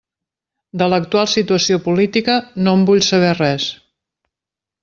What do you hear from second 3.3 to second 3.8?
res.